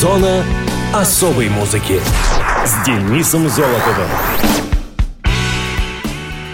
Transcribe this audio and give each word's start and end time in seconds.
Зона 0.00 0.42
особой 0.94 1.50
музыки 1.50 2.00
с 2.64 2.86
Денисом 2.86 3.50
Золотовым. 3.50 4.08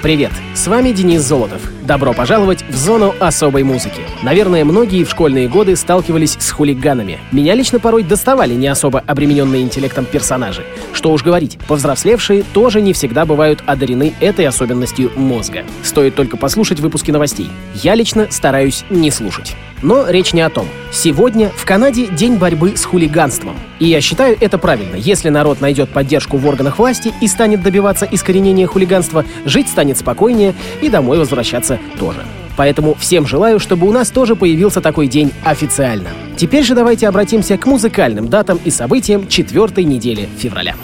Привет, 0.03 0.33
с 0.53 0.67
вами 0.67 0.91
Денис 0.91 1.23
Золотов. 1.23 1.63
Добро 1.83 2.13
пожаловать 2.13 2.65
в 2.69 2.75
зону 2.75 3.15
особой 3.21 3.63
музыки. 3.63 4.01
Наверное, 4.25 4.65
многие 4.65 5.05
в 5.05 5.11
школьные 5.11 5.47
годы 5.47 5.77
сталкивались 5.77 6.37
с 6.41 6.51
хулиганами. 6.51 7.21
Меня 7.31 7.55
лично 7.55 7.79
порой 7.79 8.03
доставали 8.03 8.55
не 8.55 8.67
особо 8.67 8.99
обремененные 9.07 9.63
интеллектом 9.63 10.07
персонажи. 10.07 10.65
Что 10.93 11.13
уж 11.13 11.23
говорить, 11.23 11.57
повзрослевшие 11.69 12.43
тоже 12.53 12.81
не 12.81 12.93
всегда 12.93 13.25
бывают 13.25 13.63
одарены 13.65 14.13
этой 14.19 14.45
особенностью 14.45 15.13
мозга. 15.15 15.63
Стоит 15.85 16.17
только 16.17 16.37
послушать 16.37 16.81
выпуски 16.81 17.13
новостей. 17.13 17.49
Я 17.75 17.95
лично 17.95 18.27
стараюсь 18.29 18.85
не 18.91 19.13
слушать. 19.13 19.55
Но 19.83 20.09
речь 20.09 20.33
не 20.33 20.41
о 20.41 20.51
том. 20.51 20.67
Сегодня 20.93 21.51
в 21.51 21.65
Канаде 21.65 22.07
день 22.07 22.37
борьбы 22.37 22.77
с 22.77 22.85
хулиганством. 22.85 23.57
И 23.79 23.87
я 23.87 24.01
считаю 24.01 24.37
это 24.41 24.59
правильно. 24.59 24.97
Если 24.97 25.29
народ 25.29 25.61
найдет 25.61 25.91
поддержку 25.91 26.39
в 26.39 26.47
органах 26.47 26.79
власти 26.79 27.13
и 27.21 27.29
станет 27.29 27.63
добиваться 27.63 28.09
искоренения 28.11 28.67
хулиганства, 28.67 29.25
жить 29.45 29.69
станет 29.69 29.99
спокойнее 29.99 30.55
и 30.81 30.89
домой 30.89 31.19
возвращаться 31.19 31.79
тоже. 31.99 32.25
Поэтому 32.57 32.95
всем 32.95 33.27
желаю, 33.27 33.61
чтобы 33.61 33.87
у 33.87 33.93
нас 33.93 34.11
тоже 34.11 34.35
появился 34.35 34.81
такой 34.81 35.09
день 35.09 35.33
официально. 35.45 36.09
Теперь 36.37 36.65
же 36.65 36.75
давайте 36.75 37.07
обратимся 37.07 37.59
к 37.59 37.67
музыкальным 37.67 38.29
датам 38.29 38.59
и 38.65 38.71
событиям 38.71 39.29
четвертой 39.29 39.85
недели 39.85 40.29
февраля. 40.39 40.75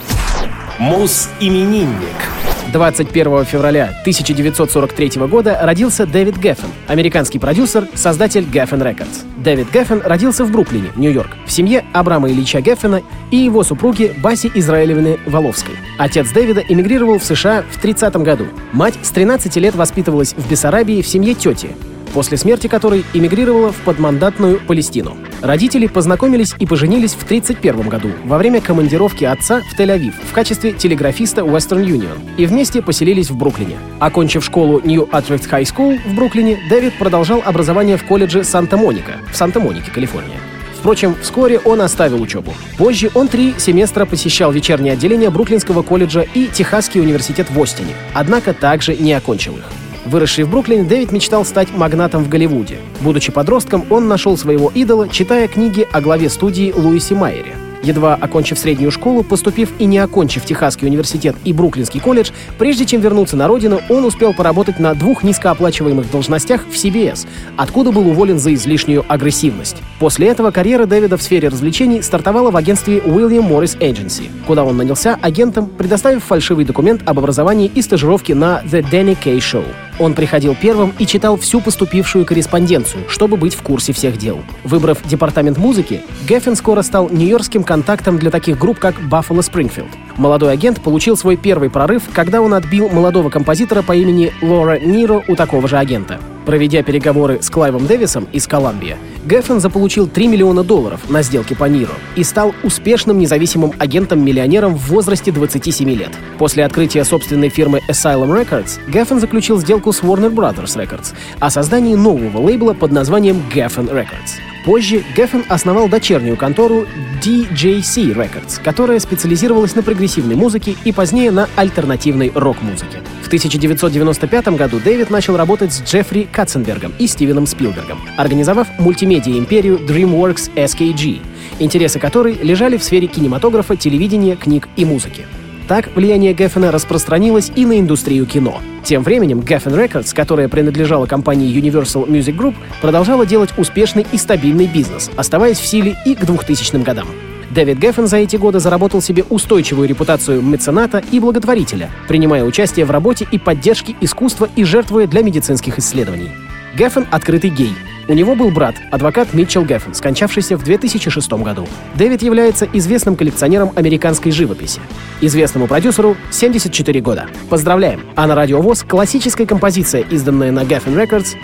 Мус-именинник. 0.79 2.42
21 2.73 3.45
февраля 3.45 3.91
1943 4.01 5.27
года 5.27 5.59
родился 5.63 6.07
Дэвид 6.07 6.39
Геффен, 6.39 6.69
американский 6.89 7.39
продюсер, 7.39 7.87
создатель 7.95 8.45
Geffen 8.45 8.81
Records. 8.81 9.27
Дэвид 9.37 9.71
Геффен 9.71 10.01
родился 10.03 10.45
в 10.45 10.51
Бруклине, 10.51 10.91
Нью-Йорк, 10.97 11.31
в 11.47 11.53
семье 11.53 11.85
Абрама 11.93 12.31
Ильича 12.31 12.61
Геффена 12.61 13.03
и 13.31 13.37
его 13.37 13.63
супруги 13.63 14.15
Баси 14.23 14.51
Израилевны 14.55 15.19
Воловской. 15.27 15.75
Отец 15.99 16.31
Дэвида 16.33 16.65
эмигрировал 16.69 17.19
в 17.19 17.25
США 17.25 17.65
в 17.71 17.79
30 17.79 18.17
году. 18.17 18.47
Мать 18.73 18.95
с 19.03 19.11
13 19.11 19.55
лет 19.57 19.75
воспитывалась 19.75 20.33
в 20.35 20.51
Бессарабии 20.51 21.03
в 21.03 21.07
семье 21.07 21.35
тети, 21.35 21.71
после 22.13 22.37
смерти 22.37 22.67
которой 22.67 23.05
эмигрировала 23.13 23.73
в 23.73 23.77
подмандатную 23.77 24.61
Палестину. 24.61 25.17
Родители 25.41 25.87
познакомились 25.87 26.55
и 26.59 26.67
поженились 26.67 27.13
в 27.13 27.25
1931 27.25 27.89
году 27.89 28.11
во 28.25 28.39
время 28.39 28.61
командировки 28.61 29.25
отца 29.25 29.61
в 29.61 29.79
Тель-Авив 29.79 30.15
в 30.31 30.33
качестве 30.33 30.73
телеграфиста 30.73 31.43
Western 31.43 31.85
Union 31.85 32.19
и 32.37 32.47
вместе 32.47 32.83
поселились 32.83 33.31
в 33.31 33.37
Бруклине. 33.37 33.77
Окончив 33.99 34.45
школу 34.45 34.81
New 34.85 35.05
Utrecht 35.05 35.49
High 35.51 35.65
School 35.65 36.01
в 36.07 36.15
Бруклине, 36.15 36.59
Дэвид 36.69 36.95
продолжал 36.99 37.43
образование 37.45 37.97
в 37.97 38.05
колледже 38.05 38.45
Санта-Моника 38.45 39.15
в 39.33 39.37
Санта-Монике, 39.37 39.91
Калифорния. 39.91 40.39
Впрочем, 40.83 41.15
вскоре 41.23 41.61
он 41.61 41.81
оставил 41.81 42.21
учебу. 42.21 42.53
Позже 42.77 43.11
он 43.15 43.29
три 43.29 43.55
семестра 43.57 44.05
посещал 44.05 44.51
вечернее 44.51 44.95
отделение 44.95 45.31
Бруклинского 45.31 45.83
колледжа 45.83 46.23
и 46.35 46.49
Техасский 46.49 47.01
университет 47.01 47.49
в 47.51 47.63
Остине, 47.63 47.95
однако 48.15 48.53
также 48.53 48.97
не 48.97 49.13
окончил 49.13 49.53
их. 49.53 49.82
Выросший 50.05 50.45
в 50.45 50.51
Бруклине, 50.51 50.83
Дэвид 50.83 51.13
мечтал 51.13 51.45
стать 51.45 51.73
магнатом 51.73 52.25
в 52.25 52.29
Голливуде. 52.29 52.79
Будучи 53.01 53.31
подростком, 53.31 53.85
он 53.91 54.09
нашел 54.09 54.37
своего 54.37 54.71
идола, 54.75 55.09
читая 55.09 55.49
книги 55.49 55.87
о 55.93 56.01
главе 56.01 56.29
студии 56.29 56.73
Луисе 56.75 57.15
Майере. 57.15 57.55
Едва 57.83 58.15
окончив 58.15 58.59
среднюю 58.59 58.91
школу, 58.93 59.25
поступив 59.25 59.71
и 59.79 59.87
не 59.87 59.99
окончив 59.99 60.45
Техасский 60.45 60.87
университет 60.87 61.35
и 61.45 61.53
Бруклинский 61.53 62.01
колледж, 62.01 62.31
прежде 62.59 62.87
чем 62.87 63.01
вернуться 63.01 63.37
на 63.37 63.49
родину, 63.49 63.81
он 63.89 64.05
успел 64.05 64.33
поработать 64.33 64.79
на 64.79 64.95
двух 64.95 65.25
низкооплачиваемых 65.25 66.11
должностях 66.11 66.65
в 66.65 66.75
CBS, 66.75 67.27
откуда 67.57 67.91
был 67.91 68.07
уволен 68.09 68.39
за 68.39 68.55
излишнюю 68.55 69.05
агрессивность. 69.09 69.79
После 69.99 70.29
этого 70.29 70.53
карьера 70.53 70.87
Дэвида 70.87 71.17
в 71.17 71.23
сфере 71.23 71.49
развлечений 71.49 72.03
стартовала 72.03 72.51
в 72.53 72.57
агентстве 72.57 72.99
William 72.99 73.49
Morris 73.49 73.77
Agency, 73.79 74.31
куда 74.47 74.65
он 74.65 74.77
нанялся 74.77 75.19
агентом, 75.21 75.67
предоставив 75.67 76.23
фальшивый 76.23 76.65
документ 76.65 77.03
об 77.05 77.19
образовании 77.19 77.71
и 77.75 77.83
стажировке 77.83 78.37
на 78.37 78.63
The 78.65 78.85
Danny 78.91 79.17
Kay 79.21 79.39
Show. 79.39 79.65
Он 79.99 80.15
приходил 80.15 80.57
первым 80.61 80.95
и 80.99 81.07
читал 81.07 81.37
всю 81.37 81.61
поступившую 81.61 82.25
корреспонденцию, 82.25 83.09
чтобы 83.09 83.37
быть 83.37 83.55
в 83.55 83.63
курсе 83.63 83.93
всех 83.93 84.17
дел. 84.17 84.43
Выбрав 84.65 84.99
департамент 85.05 85.59
музыки, 85.59 86.03
Геффин 86.27 86.57
скоро 86.57 86.83
стал 86.83 87.09
нью-йоркским 87.11 87.65
контактом 87.65 88.19
для 88.19 88.31
таких 88.31 88.59
групп, 88.59 88.79
как 88.79 88.99
Buffalo 89.01 89.41
Springfield. 89.41 89.91
Молодой 90.17 90.53
агент 90.53 90.83
получил 90.83 91.17
свой 91.17 91.37
первый 91.37 91.71
прорыв, 91.71 92.03
когда 92.13 92.41
он 92.41 92.55
отбил 92.55 92.89
молодого 92.89 93.31
композитора 93.31 93.83
по 93.83 93.95
имени 93.95 94.33
Лора 94.43 94.79
Ниро 94.79 95.23
у 95.27 95.37
такого 95.37 95.69
же 95.69 95.79
агента. 95.79 96.21
Проведя 96.45 96.83
переговоры 96.83 97.41
с 97.41 97.51
Клайвом 97.51 97.87
Дэвисом 97.87 98.27
из 98.33 98.47
Колумбия, 98.47 98.99
Геффен 99.25 99.61
заполучил 99.61 100.09
3 100.09 100.27
миллиона 100.27 100.65
долларов 100.65 101.09
на 101.09 101.23
сделке 101.23 101.55
по 101.55 101.65
Ниро 101.65 101.95
и 102.17 102.25
стал 102.25 102.55
успешным 102.65 103.19
независимым 103.19 103.73
агентом-миллионером 103.79 104.75
в 104.75 104.89
возрасте 104.89 105.31
27 105.31 105.91
лет. 105.91 106.11
После 106.39 106.65
открытия 106.65 107.05
собственной 107.05 107.49
фирмы 107.49 107.81
Asylum 107.89 108.37
Records, 108.37 108.81
Геффен 108.91 109.21
заключил 109.21 109.59
сделку 109.59 109.93
с 109.93 110.03
Warner 110.03 110.35
Brothers 110.35 110.77
Records 110.77 111.15
о 111.39 111.51
создании 111.51 111.95
нового 111.95 112.39
лейбла 112.39 112.73
под 112.73 112.91
названием 112.91 113.41
Geffen 113.55 113.89
Records. 113.89 114.52
Позже 114.65 115.03
Геффен 115.17 115.45
основал 115.49 115.89
дочернюю 115.89 116.37
контору 116.37 116.87
DJC 117.21 118.15
Records, 118.15 118.63
которая 118.63 119.01
специализировалась 119.01 119.75
на 119.75 119.83
прогрессивной 119.83 120.37
музыке 120.37 120.77
и 120.85 120.93
позднее 120.93 121.33
на 121.33 121.49
альтернативной 121.57 122.31
рок-музыке. 122.33 122.99
В 123.23 123.27
1995 123.27 124.49
году 124.49 124.79
Дэвид 124.79 125.11
начал 125.11 125.37
работать 125.37 125.73
с 125.73 125.83
Джеффри 125.83 126.29
Катценбергом 126.31 126.93
и 126.99 127.07
Стивеном 127.09 127.47
Спилбергом, 127.47 128.01
организовав 128.17 128.69
мультимедиа-империю 128.79 129.79
DreamWorks 129.79 130.55
SKG, 130.55 131.21
интересы 131.59 131.99
которой 131.99 132.35
лежали 132.35 132.77
в 132.77 132.85
сфере 132.85 133.09
кинематографа, 133.09 133.75
телевидения, 133.77 134.37
книг 134.37 134.69
и 134.77 134.85
музыки. 134.85 135.27
Так 135.69 135.95
влияние 135.95 136.35
Геффена 136.35 136.71
распространилось 136.71 137.53
и 137.55 137.65
на 137.65 137.79
индустрию 137.79 138.27
кино. 138.27 138.61
Тем 138.85 139.03
временем 139.03 139.41
Geffen 139.41 139.75
Records, 139.77 140.15
которая 140.15 140.49
принадлежала 140.49 141.07
компании 141.07 141.55
Universal 141.55 142.09
Music 142.09 142.37
Group, 142.37 142.55
продолжала 142.81 143.25
делать 143.25 143.51
успешный 143.57 144.05
и 144.13 144.19
стабильный 144.19 144.67
бизнес, 144.67 145.11
оставаясь 145.17 145.59
в 145.59 145.67
силе 145.67 145.97
и 146.05 146.15
к 146.15 146.25
2000 146.25 146.83
годам. 146.83 147.07
Дэвид 147.51 147.79
Геффен 147.79 148.07
за 148.07 148.17
эти 148.17 148.37
годы 148.37 148.61
заработал 148.61 149.03
себе 149.03 149.25
устойчивую 149.29 149.87
репутацию 149.87 150.41
мецената 150.41 151.03
и 151.13 151.21
благотворителя, 151.21 151.91
принимая 152.09 152.45
участие 152.45 152.87
в 152.87 152.91
работе 152.91 153.27
и 153.31 153.39
поддержке 153.39 153.95
искусства 154.01 154.49
и 154.57 154.65
жертвуя 154.65 155.07
для 155.07 155.23
медицинских 155.23 155.79
исследований. 155.79 156.31
Геффен— 156.77 157.07
открытый 157.11 157.51
гей, 157.51 157.75
у 158.09 158.15
него 158.15 158.35
был 158.35 158.51
брат, 158.51 158.75
адвокат 158.91 159.33
Митчелл 159.35 159.65
Геффен, 159.65 159.95
скончавшийся 159.95 160.57
в 160.57 160.65
2006 160.65 161.33
году. 161.33 161.69
Дэвид 161.95 162.23
является 162.23 162.69
известным 162.73 163.17
коллекционером 163.17 163.73
американской 163.77 164.33
живописи. 164.33 164.81
Известному 165.21 165.67
продюсеру 165.67 166.17
74 166.31 167.01
года. 167.01 167.27
Поздравляем! 167.49 168.03
А 168.17 168.27
на 168.27 168.35
радио 168.35 168.61
ВОЗ 168.61 168.83
классическая 168.83 169.47
композиция, 169.47 170.03
изданная 170.11 170.53
на 170.53 170.61
Geffen 170.61 170.95
Records, 170.97 171.37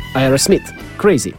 Crazy. 0.98 1.34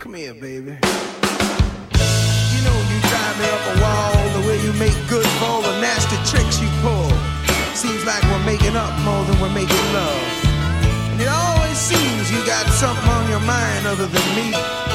Seems 11.80 12.30
you 12.30 12.46
got 12.46 12.68
something 12.68 13.10
on 13.10 13.30
your 13.30 13.40
mind 13.40 13.88
other 13.88 14.06
than 14.06 14.36
me. 14.36 14.89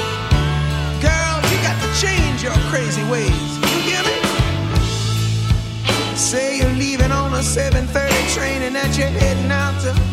7:30 7.55 8.35
train 8.35 8.63
and 8.63 8.75
that 8.75 8.99
you're 8.99 9.07
heading 9.07 9.53
out 9.53 9.81
to 9.81 10.04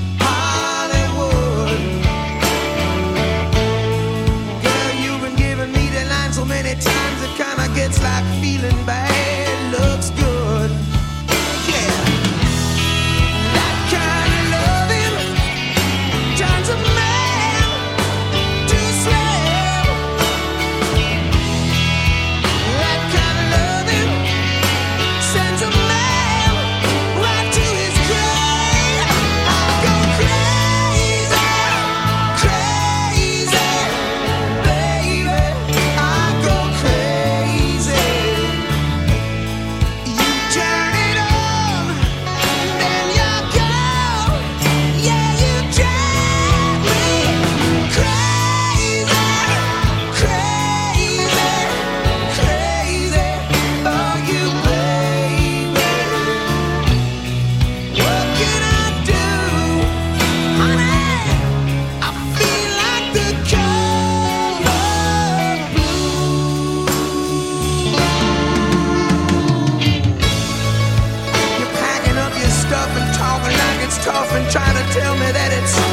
tough 74.02 74.32
and 74.34 74.50
trying 74.50 74.76
to 74.76 74.94
tell 74.94 75.14
me 75.16 75.32
that 75.32 75.54
it's 75.54 75.91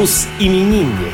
Мус-именинник. 0.00 1.12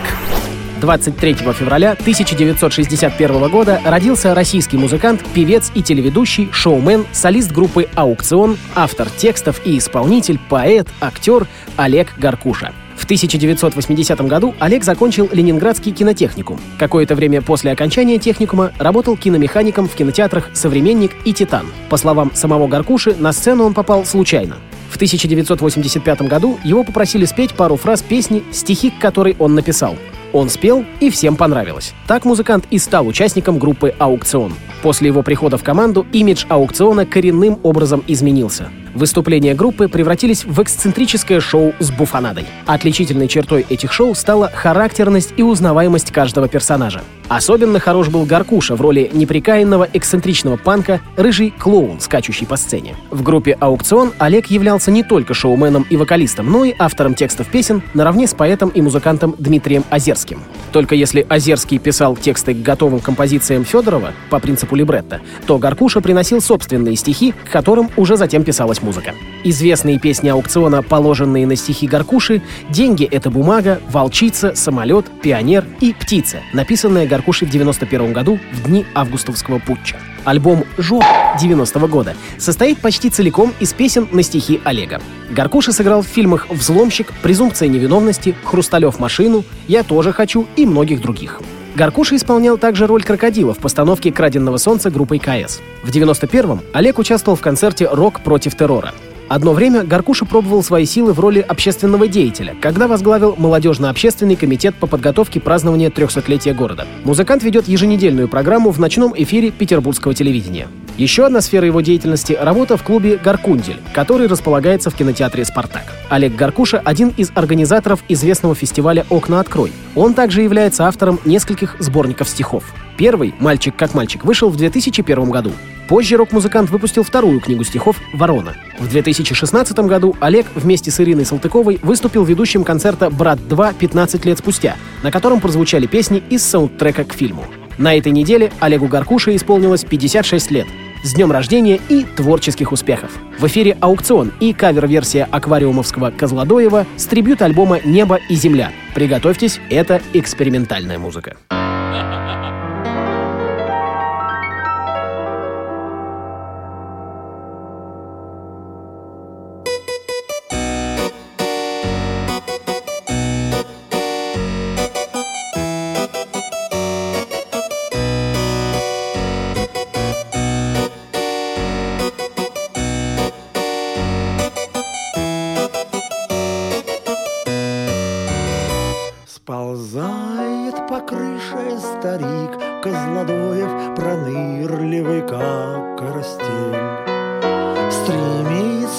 23 0.81 1.35
февраля 1.35 1.97
1961 1.99 3.51
года 3.51 3.81
родился 3.85 4.33
российский 4.33 4.77
музыкант, 4.77 5.25
певец 5.35 5.73
и 5.75 5.83
телеведущий, 5.83 6.49
шоумен, 6.53 7.05
солист 7.11 7.51
группы 7.51 7.89
«Аукцион», 7.97 8.57
автор 8.77 9.11
текстов 9.11 9.61
и 9.65 9.77
исполнитель, 9.79 10.39
поэт, 10.49 10.87
актер 11.01 11.49
Олег 11.77 12.17
Гаркуша. 12.17 12.75
В 12.97 13.03
1980 13.07 14.21
году 14.29 14.55
Олег 14.61 14.85
закончил 14.85 15.29
Ленинградский 15.33 15.91
кинотехникум. 15.91 16.61
Какое-то 16.79 17.17
время 17.17 17.43
после 17.43 17.73
окончания 17.73 18.21
техникума 18.21 18.71
работал 18.79 19.17
киномехаником 19.17 19.89
в 19.89 19.97
кинотеатрах 19.97 20.51
«Современник» 20.55 21.11
и 21.25 21.33
«Титан». 21.33 21.67
По 21.89 21.97
словам 21.97 22.31
самого 22.35 22.69
Гаркуши, 22.69 23.17
на 23.19 23.33
сцену 23.33 23.65
он 23.65 23.75
попал 23.75 24.05
случайно. 24.05 24.59
В 24.91 24.97
1985 24.97 26.23
году 26.23 26.59
его 26.65 26.85
попросили 26.85 27.25
спеть 27.25 27.55
пару 27.55 27.77
фраз 27.77 28.03
песни, 28.03 28.43
стихи 28.53 28.91
к 28.91 28.99
которой 28.99 29.37
он 29.39 29.55
написал. 29.55 29.97
Он 30.33 30.49
спел, 30.51 30.85
и 31.01 31.11
всем 31.11 31.37
понравилось. 31.37 31.95
Так 32.07 32.25
музыкант 32.25 32.67
и 32.71 32.79
стал 32.79 33.07
участником 33.07 33.59
группы 33.59 33.95
«Аукцион». 33.99 34.53
После 34.87 35.09
его 35.09 35.25
прихода 35.25 35.59
в 35.59 35.65
команду 35.65 36.07
имидж 36.13 36.45
аукциона 36.49 37.07
коренным 37.07 37.59
образом 37.65 38.05
изменился. 38.07 38.69
Выступления 38.95 39.53
группы 39.53 39.89
превратились 39.89 40.45
в 40.45 40.63
эксцентрическое 40.63 41.41
шоу 41.41 41.75
с 41.81 41.91
буфанадой. 41.91 42.47
Отличительной 42.67 43.27
чертой 43.27 43.67
этих 43.69 43.93
шоу 43.93 44.15
стала 44.15 44.49
характерность 44.49 45.35
и 45.37 45.43
узнаваемость 45.43 46.13
каждого 46.13 46.47
персонажа. 46.47 47.03
Особенно 47.29 47.81
хорош 47.81 48.09
был 48.09 48.25
Гаркуша 48.25 48.77
в 48.77 48.81
роли 48.81 49.11
неприкаянного 49.13 49.89
эксцентричного 49.93 50.57
панка, 50.57 51.01
рыжий 51.17 51.51
клоун, 51.51 52.01
скачущий 52.01 52.47
по 52.47 52.57
сцене. 52.57 52.95
В 53.11 53.23
группе 53.23 53.57
«Аукцион» 53.59 54.13
Олег 54.19 54.47
являлся 54.47 54.93
не 54.93 55.03
только 55.03 55.35
шоуменом 55.35 55.85
и 55.91 55.97
вокалистом, 55.97 56.51
но 56.51 56.65
и 56.65 56.73
автором 56.79 57.15
текстов 57.15 57.49
песен 57.49 57.83
наравне 57.95 58.29
с 58.29 58.35
поэтом 58.35 58.69
и 58.69 58.81
музыкантом 58.81 59.35
Дмитрием 59.39 59.85
Озерским. 59.91 60.39
Только 60.73 60.95
если 60.95 61.27
Озерский 61.29 61.79
писал 61.79 62.17
тексты 62.17 62.55
к 62.55 62.63
готовым 62.63 63.01
композициям 63.01 63.65
Федорова 63.65 64.13
по 64.31 64.39
принципу 64.39 64.76
либретто, 64.77 65.21
то 65.47 65.59
Гаркуша 65.59 66.01
приносил 66.01 66.41
собственные 66.41 66.97
стихи, 66.97 67.33
к 67.33 67.51
которым 67.51 67.91
уже 67.97 68.17
затем 68.17 68.45
писалась 68.45 68.83
музыка. 68.83 69.15
Известные 69.43 69.99
песни 69.99 70.29
аукциона, 70.29 70.83
положенные 70.83 71.47
на 71.47 71.57
стихи 71.57 71.87
Гаркуши, 71.87 72.43
«Деньги— 72.69 73.05
это 73.11 73.31
бумага», 73.31 73.81
«Волчица», 73.91 74.55
«Самолет», 74.55 75.07
«Пионер» 75.23 75.65
и 75.81 75.93
«Птица», 75.93 76.39
написанная 76.53 77.07
Гаркушей 77.07 77.49
в 77.49 77.51
91 77.51 78.13
году 78.13 78.39
в 78.53 78.67
дни 78.67 78.85
августовского 78.95 79.59
путча. 79.59 79.97
Альбом 80.25 80.65
«Жоп» 80.77 81.05
90 81.41 81.79
-го 81.79 81.89
года 81.89 82.15
состоит 82.37 82.79
почти 82.79 83.11
целиком 83.11 83.55
из 83.61 83.73
песен 83.73 84.09
на 84.11 84.23
стихи 84.23 84.61
Олега. 84.65 85.01
Гаркуша 85.31 85.73
сыграл 85.73 86.03
в 86.03 86.07
фильмах 86.07 86.49
«Взломщик», 86.51 87.13
«Презумпция 87.23 87.69
невиновности», 87.69 88.35
«Хрусталев 88.45 88.99
машину», 88.99 89.45
«Я 89.69 89.85
тоже 89.85 90.13
хочу» 90.13 90.47
и 90.57 90.67
многих 90.67 91.01
других. 91.01 91.41
Гаркуша 91.77 92.17
исполнял 92.17 92.57
также 92.57 92.87
роль 92.87 93.03
крокодила 93.03 93.53
в 93.53 93.59
постановке 93.59 94.11
«Краденного 94.11 94.57
солнца» 94.57 94.91
группой 94.91 95.19
КС. 95.19 95.61
В 95.83 95.91
91-м 95.91 96.63
Олег 96.73 96.99
участвовал 96.99 97.37
в 97.37 97.43
концерте 97.43 97.87
«Рок 97.93 98.23
против 98.23 98.57
террора». 98.57 98.95
Одно 99.29 99.53
время 99.53 99.85
Гаркуша 99.85 100.25
пробовал 100.25 100.63
свои 100.63 100.87
силы 100.87 101.13
в 101.13 101.21
роли 101.21 101.41
общественного 101.41 102.09
деятеля, 102.09 102.55
когда 102.63 102.89
возглавил 102.89 103.35
молодежно-общественный 103.37 104.37
комитет 104.37 104.75
по 104.77 104.87
подготовке 104.87 105.39
празднования 105.39 105.91
300-летия 105.91 106.55
города. 106.55 106.87
Музыкант 107.05 107.43
ведет 107.43 107.69
еженедельную 107.69 108.29
программу 108.29 108.71
в 108.71 108.81
ночном 108.81 109.13
эфире 109.15 109.51
петербургского 109.51 110.15
телевидения. 110.15 110.69
Еще 110.97 111.27
одна 111.27 111.43
сфера 111.43 111.67
его 111.67 111.83
деятельности— 111.83 112.33
работа 112.41 112.79
в 112.79 112.83
клубе 112.83 113.19
«Гаркундель», 113.23 113.81
который 113.93 114.29
располагается 114.29 114.89
в 114.89 114.95
кинотеатре 114.95 115.45
«Спартак». 115.45 115.83
Олег 116.09 116.35
Гаркуша— 116.35 116.81
один 116.85 117.13
из 117.19 117.31
организаторов 117.35 118.03
известного 118.09 118.55
фестиваля 118.55 119.05
«Окна 119.11 119.41
открой». 119.41 119.73
Он 119.95 120.15
также 120.15 120.41
является 120.41 120.89
автором 120.89 121.21
нескольких 121.27 121.77
сборников 121.81 122.31
стихов. 122.31 122.65
Первый 122.97 123.35
«Мальчик 123.41 123.77
как 123.77 123.93
мальчик» 123.93 124.25
вышел 124.25 124.49
в 124.49 124.57
2001 124.57 125.31
году. 125.31 125.53
Позже 125.87 126.17
рок-музыкант 126.17 126.71
выпустил 126.71 127.03
вторую 127.03 127.41
книгу 127.41 127.63
стихов 127.63 128.01
«Ворона». 128.15 128.55
В 128.79 128.89
2016 128.89 129.79
году 129.81 130.17
Олег 130.21 130.47
вместе 130.55 130.91
с 130.91 130.99
Ириной 130.99 131.27
Салтыковой 131.27 131.79
выступил 131.83 132.25
ведущим 132.25 132.65
концерта 132.65 133.11
«Брат 133.11 133.39
2. 133.47 133.75
15 133.75 134.25
лет 134.25 134.39
спустя», 134.39 134.77
на 135.03 135.11
котором 135.11 135.41
прозвучали 135.43 135.87
песни 135.87 136.23
из 136.31 136.43
саундтрека 136.43 137.05
к 137.05 137.13
фильму. 137.13 137.45
На 137.79 137.97
этой 137.97 138.13
неделе 138.13 138.51
Олегу 138.61 138.89
Гаркуше 138.89 139.37
исполнилось 139.37 139.85
56 139.85 140.51
лет. 140.51 140.67
С 141.03 141.15
днем 141.15 141.31
рождения 141.31 141.79
и 141.89 142.05
творческих 142.05 142.73
успехов! 142.73 143.11
В 143.39 143.47
эфире 143.47 143.77
«Аукцион» 143.81 144.33
и 144.41 144.53
кавер-версия 144.53 145.29
аквариумовского 145.31 146.11
Козлодоева 146.11 146.87
с 146.97 147.07
трибют 147.07 147.43
альбома 147.43 147.79
«Небо 147.85 148.19
и 148.29 148.35
земля». 148.35 148.73
Приготовьтесь, 148.95 149.61
это 149.71 150.01
экспериментальная 150.15 150.99
музыка. 150.99 151.37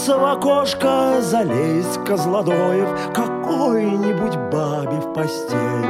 Стремится 0.07 0.17
в 0.17 0.25
окошко 0.25 1.21
залезть 1.21 2.05
Козлодоев 2.05 3.13
Какой-нибудь 3.13 4.37
бабе 4.51 5.01
в 5.01 5.13
постель. 5.13 5.85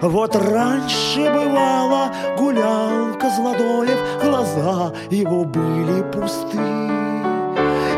Вот 0.00 0.36
раньше 0.36 1.28
бывало 1.32 2.12
гулял 2.38 3.12
Козлодоев, 3.18 3.98
Глаза 4.22 4.92
его 5.10 5.44
были 5.44 6.02
пусты. 6.12 6.58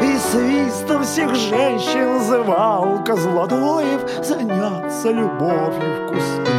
И 0.02 0.16
свистом 0.31 1.02
всех 1.02 1.35
женщин 1.35 2.19
зывал 2.25 3.04
Козлодоев 3.04 4.25
Заняться 4.25 5.11
любовью 5.11 6.09
в 6.09 6.12
кусты. 6.12 6.51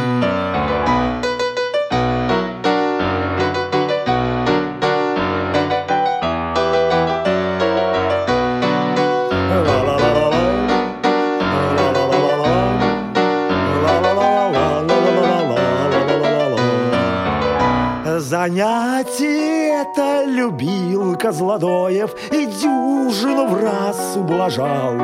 Занятие 18.24 19.82
это 19.82 20.24
любил 20.24 21.14
Козлодоев 21.14 22.10
И 22.32 22.46
дюжину 22.46 23.48
в 23.48 23.62
раз 23.62 24.16
ублажал. 24.16 24.94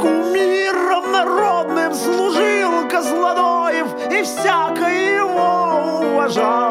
Кумиром 0.00 1.10
народным 1.10 1.92
служил 1.94 2.88
Козлодоев 2.88 3.88
И 4.12 4.22
всяко 4.22 4.84
его 4.84 6.12
уважал. 6.12 6.67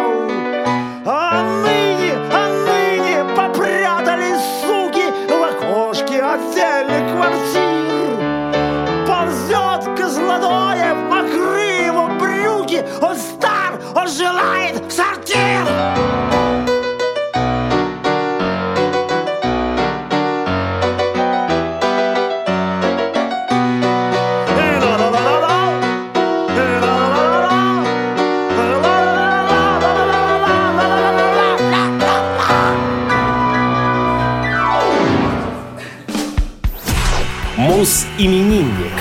Мус-именинник. 38.18 38.94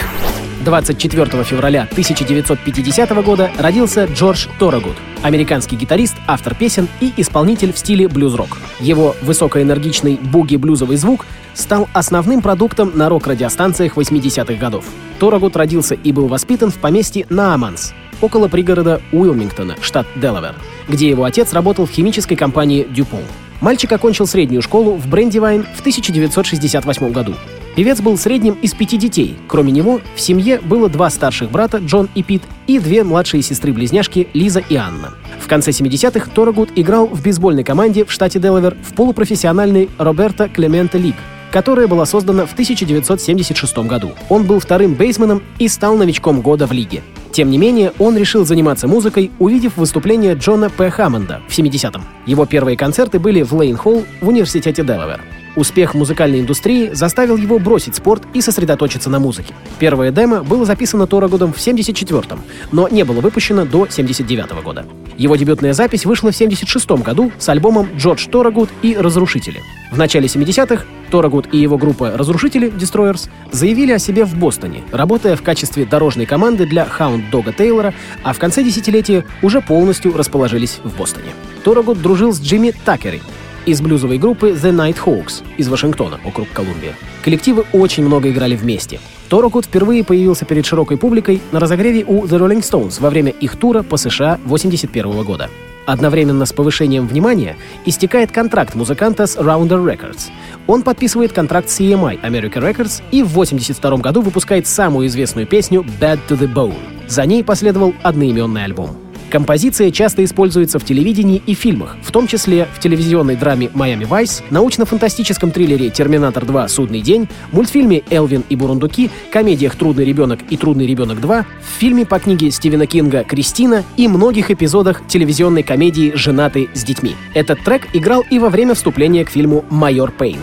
24 0.65 1.45
февраля 1.45 1.83
1950 1.91 3.25
года 3.25 3.51
родился 3.59 4.05
Джордж 4.05 4.47
Торагуд, 4.59 4.97
американский 5.23 5.77
гитарист, 5.77 6.17
автор 6.27 6.55
песен 6.55 6.89
и 7.01 7.13
исполнитель 7.17 7.73
в 7.73 7.79
стиле 7.79 8.09
блюз-рок. 8.09 8.59
Его 8.81 9.15
высокоэнергичный 9.23 10.17
буги-блюзовый 10.17 10.97
звук 10.97 11.25
стал 11.55 11.89
основным 11.93 12.43
продуктом 12.43 12.93
на 12.95 13.09
рок-радиостанциях 13.09 13.97
80-х 13.97 14.55
годов. 14.55 14.85
Торагуд 15.19 15.57
родился 15.57 15.95
и 15.95 16.13
был 16.13 16.27
воспитан 16.27 16.71
в 16.71 16.77
поместье 16.77 17.27
Нааманс, 17.31 17.95
около 18.21 18.49
пригорода 18.49 19.01
Уилмингтона, 19.13 19.77
штат 19.81 20.07
Делавер, 20.17 20.57
где 20.89 21.09
его 21.09 21.25
отец 21.25 21.53
работал 21.53 21.87
в 21.87 21.91
химической 21.91 22.37
компании 22.37 22.87
«Дюпон». 22.91 23.23
Мальчик 23.61 23.91
окончил 23.93 24.27
среднюю 24.27 24.61
школу 24.61 24.95
в 24.95 25.07
Брендивайн 25.07 25.65
в 25.75 25.81
1968 25.81 27.13
году. 27.13 27.35
Певец 27.77 28.01
был 28.01 28.17
средним 28.17 28.55
из 28.63 28.73
пяти 28.73 28.97
детей. 28.97 29.37
Кроме 29.49 29.71
него, 29.71 30.01
в 30.15 30.21
семье 30.21 30.61
было 30.61 30.89
два 30.89 31.11
старших 31.11 31.51
брата, 31.51 31.77
Джон 31.77 32.09
и 32.15 32.23
Пит, 32.23 32.43
и 32.67 32.79
две 32.79 33.05
младшие 33.05 33.43
сестры-близняшки, 33.43 34.29
Лиза 34.33 34.61
и 34.67 34.77
Анна. 34.77 35.13
В 35.39 35.47
конце 35.47 35.73
70-х 35.73 36.31
Торагуд 36.35 36.71
играл 36.75 37.07
в 37.07 37.23
бейсбольной 37.23 37.65
команде 37.65 38.07
в 38.07 38.11
штате 38.11 38.39
Делавер 38.39 38.79
в 38.83 38.95
полупрофессиональной 38.95 39.91
Роберта 39.99 40.49
Клемента 40.49 40.97
Лиг, 40.97 41.17
которая 41.53 41.87
была 41.87 42.07
создана 42.07 42.47
в 42.47 42.55
1976 42.55 43.77
году. 43.81 44.13
Он 44.31 44.45
был 44.45 44.59
вторым 44.59 44.95
бейсменом 44.95 45.43
и 45.59 45.69
стал 45.69 45.99
новичком 45.99 46.41
года 46.41 46.67
в 46.67 46.73
лиге. 46.73 47.03
Тем 47.31 47.51
не 47.51 47.59
менее, 47.59 47.93
он 47.99 48.17
решил 48.17 48.47
заниматься 48.47 48.89
музыкой, 48.89 49.31
увидев 49.39 49.77
выступление 49.77 50.33
Джона 50.33 50.71
П. 50.71 50.89
Хаммонда 50.89 51.43
в 51.47 51.57
70-м. 51.57 52.03
Его 52.25 52.47
первые 52.47 52.79
концерты 52.79 53.19
были 53.19 53.43
в 53.43 53.53
Лейн-Холл 53.53 54.07
в 54.23 54.29
университете 54.29 54.83
Делавер. 54.83 55.21
Успех 55.57 55.95
музыкальной 55.95 56.41
индустрии 56.41 56.91
заставил 56.93 57.37
его 57.39 57.59
бросить 57.59 57.97
спорт 57.97 58.23
и 58.35 58.43
сосредоточиться 58.43 59.09
на 59.09 59.19
музыке. 59.19 59.55
Первое 59.79 60.11
демо 60.11 60.45
было 60.45 60.67
записано 60.67 61.07
Торогодом 61.07 61.55
в 61.55 61.57
74-м, 61.57 62.41
но 62.73 62.89
не 62.89 63.05
было 63.05 63.21
выпущено 63.21 63.65
до 63.65 63.89
79 63.89 64.51
-го 64.51 64.63
года. 64.63 64.85
Его 65.17 65.35
дебютная 65.37 65.73
запись 65.73 66.05
вышла 66.05 66.31
в 66.31 66.37
76 66.37 67.03
году 67.03 67.33
с 67.39 67.49
альбомом 67.49 67.89
«Джордж 67.97 68.29
Торагуд 68.29 68.69
и 68.83 68.95
Разрушители». 68.95 69.63
В 69.91 69.97
начале 69.97 70.27
70-х 70.27 70.85
Торагуд 71.11 71.49
и 71.53 71.59
его 71.59 71.79
группа 71.79 72.11
«Разрушители» 72.15 72.71
Destroyers 72.71 73.31
заявили 73.51 73.93
о 73.93 73.99
себе 73.99 74.27
в 74.27 74.35
Бостоне, 74.37 74.83
работая 74.93 75.37
в 75.37 75.43
качестве 75.43 75.87
дорожной 75.87 76.27
команды 76.27 76.67
для 76.67 76.85
Хаунд 76.85 77.31
Дога 77.31 77.53
Тейлора, 77.53 77.95
а 78.23 78.35
в 78.35 78.39
конце 78.39 78.63
десятилетия 78.63 79.25
уже 79.41 79.63
полностью 79.63 80.15
расположились 80.15 80.81
в 80.85 80.99
Бостоне. 80.99 81.31
Торагуд 81.65 82.03
дружил 82.03 82.35
с 82.35 82.41
Джимми 82.41 82.75
Такери, 82.85 83.23
из 83.67 83.83
блюзовой 83.83 84.19
группы 84.19 84.51
The 84.51 84.73
Night 84.73 84.97
Hawks 85.05 85.43
из 85.59 85.69
Вашингтона, 85.69 86.19
округ 86.25 86.49
Колумбия. 86.53 86.95
Коллективы 87.23 87.65
очень 87.73 88.07
много 88.07 88.31
играли 88.31 88.57
вместе. 88.57 89.01
Торокут 89.29 89.67
впервые 89.67 90.05
появился 90.05 90.45
перед 90.45 90.65
широкой 90.65 90.97
публикой 90.97 91.43
на 91.53 91.61
разогреве 91.61 92.05
у 92.07 92.25
The 92.25 92.39
Rolling 92.39 92.63
Stones 92.63 93.01
во 93.01 93.11
время 93.11 93.33
их 93.33 93.57
тура 93.57 93.83
по 93.83 93.97
США 93.97 94.35
1981 94.35 95.25
года. 95.25 95.51
Одновременно 95.85 96.47
с 96.47 96.53
повышением 96.53 97.07
внимания 97.07 97.57
истекает 97.85 98.33
контракт 98.33 98.75
музыканта 98.75 99.27
с 99.27 99.37
Rounder 99.37 99.85
Records. 99.85 100.31
Он 100.67 100.83
подписывает 100.83 101.33
контракт 101.33 101.69
с 101.69 101.81
EMI 101.81 102.21
America 102.23 102.55
Records 102.55 103.03
и 103.13 103.23
в 103.23 103.31
1982 103.31 103.97
году 103.99 104.21
выпускает 104.21 104.67
самую 104.67 105.07
известную 105.07 105.47
песню 105.47 105.85
«Bad 106.01 106.19
to 106.29 106.39
the 106.39 106.53
Bone». 106.53 106.75
За 107.09 107.25
ней 107.25 107.45
последовал 107.45 107.95
одноименный 108.03 108.65
альбом. 108.65 109.06
Композиция 109.31 109.91
часто 109.91 110.25
используется 110.25 110.79
в 110.79 110.85
телевидении 110.85 111.43
и 111.47 111.55
фильмах, 111.55 111.97
в 112.03 112.13
том 112.13 112.27
числе 112.29 112.69
в 112.73 112.81
телевизионной 112.81 113.37
драме 113.37 113.71
«Майами 113.75 114.05
Вайс», 114.05 114.43
научно-фантастическом 114.51 115.51
триллере 115.51 115.91
«Терминатор 115.91 116.47
2. 116.47 116.69
Судный 116.69 117.01
день», 117.01 117.29
мультфильме 117.51 118.03
«Элвин 118.11 118.45
и 118.49 118.57
Бурундуки», 118.57 119.11
комедиях 119.33 119.75
«Трудный 119.75 120.05
ребенок» 120.05 120.41
и 120.49 120.57
«Трудный 120.57 120.87
ребенок 120.87 121.19
2», 121.19 121.45
в 121.45 121.79
фильме 121.81 122.07
по 122.07 122.21
книге 122.21 122.53
Стивена 122.53 122.87
Кинга 122.87 123.25
«Кристина» 123.25 123.83
и 123.97 124.07
многих 124.07 124.51
эпизодах 124.51 125.07
телевизионной 125.09 125.65
комедии 125.65 126.13
«Женаты 126.15 126.69
с 126.73 126.85
детьми». 126.85 127.17
Этот 127.35 127.63
трек 127.65 127.89
играл 127.95 128.25
и 128.31 128.39
во 128.39 128.49
время 128.49 128.75
вступления 128.75 129.25
к 129.25 129.31
фильму 129.31 129.65
«Майор 129.71 130.13
Пейн». 130.13 130.39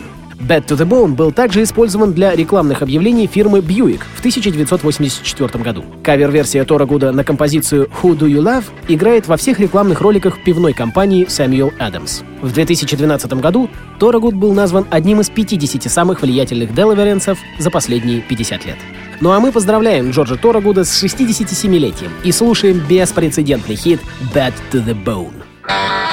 Bad 0.48 0.66
to 0.66 0.78
the 0.78 0.86
Bone 0.86 1.16
был 1.16 1.32
также 1.32 1.64
использован 1.64 2.12
для 2.12 2.36
рекламных 2.36 2.82
объявлений 2.82 3.28
фирмы 3.28 3.60
Buick 3.60 4.02
в 4.16 4.20
1984 4.20 5.64
году. 5.64 5.86
Кавер-версия 6.04 6.66
Тора 6.66 6.86
Гуда 6.86 7.12
на 7.14 7.24
композицию 7.24 7.90
Who 8.02 8.18
Do 8.18 8.28
You 8.28 8.42
Love 8.42 8.66
играет 8.90 9.28
во 9.28 9.38
всех 9.38 9.60
рекламных 9.60 10.02
роликах 10.02 10.44
пивной 10.44 10.74
компании 10.74 11.26
Samuel 11.28 11.72
Adams. 11.80 12.26
В 12.42 12.52
2012 12.52 13.34
году 13.36 13.70
Тора 14.00 14.20
Гуд 14.20 14.36
был 14.36 14.54
назван 14.54 14.86
одним 14.90 15.22
из 15.22 15.30
50 15.30 15.90
самых 15.90 16.22
влиятельных 16.22 16.74
делаверенцев 16.74 17.40
за 17.58 17.72
последние 17.72 18.20
50 18.22 18.66
лет. 18.66 18.78
Ну 19.22 19.32
а 19.32 19.40
мы 19.40 19.54
поздравляем 19.54 20.12
Джорджа 20.12 20.36
Торагуда 20.36 20.84
с 20.84 21.04
67-летием 21.04 22.12
и 22.24 22.32
слушаем 22.34 22.82
беспрецедентный 22.90 23.76
хит 23.76 24.02
«Bad 24.34 24.54
to 24.72 24.86
the 24.86 24.94
Bone». 24.94 26.13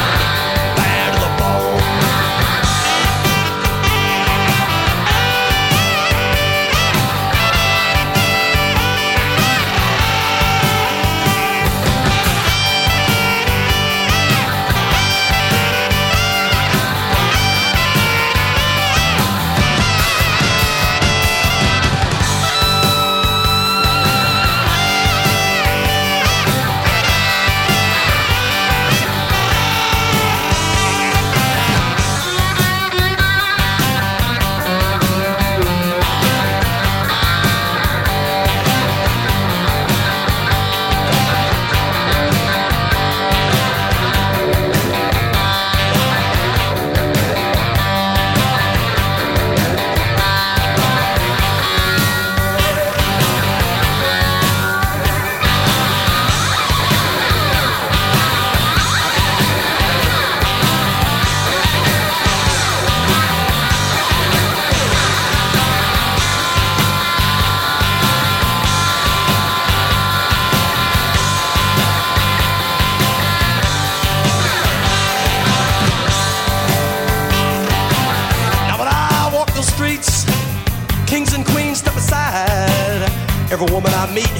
every 83.51 83.67
woman 83.71 83.91
I 83.93 84.07
meet, 84.15 84.31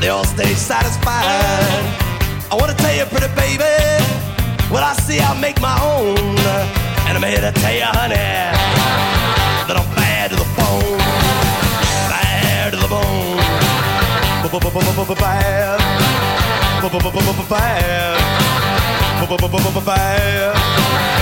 they 0.00 0.10
all 0.10 0.24
stay 0.24 0.52
satisfied. 0.54 1.24
I 2.52 2.54
wanna 2.54 2.74
tell 2.74 2.94
you, 2.94 3.06
pretty 3.06 3.32
baby, 3.34 3.64
what 4.68 4.82
I 4.82 4.92
see 5.04 5.18
I 5.20 5.32
make 5.40 5.58
my 5.60 5.80
own. 5.80 6.36
And 7.08 7.16
I'm 7.16 7.22
here 7.24 7.40
to 7.40 7.52
tell 7.60 7.74
you, 7.74 7.88
honey, 7.98 8.14
that 9.66 9.76
I'm 9.80 9.88
bad 9.96 10.30
to 10.30 10.36
the 10.36 10.44
bone. 10.56 10.98
Bad 12.12 12.72
to 12.72 12.78
the 12.78 12.88
bone. 12.88 13.38
Bad. 15.16 15.88
Bad. 17.48 18.20
Bad. 19.84 21.21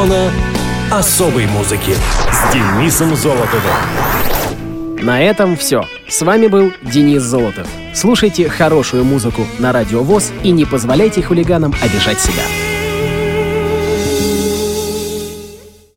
Зона 0.00 0.32
особой 0.90 1.46
музыки 1.46 1.94
с 2.32 2.54
Денисом 2.54 3.14
Золотовым. 3.14 3.76
На 4.98 5.22
этом 5.22 5.58
все. 5.58 5.84
С 6.08 6.22
вами 6.22 6.46
был 6.46 6.72
Денис 6.80 7.20
Золотов. 7.20 7.66
Слушайте 7.92 8.48
хорошую 8.48 9.04
музыку 9.04 9.42
на 9.58 9.72
Радио 9.72 10.02
ВОЗ 10.02 10.32
и 10.42 10.52
не 10.52 10.64
позволяйте 10.64 11.22
хулиганам 11.22 11.74
обижать 11.82 12.18
себя. 12.18 12.69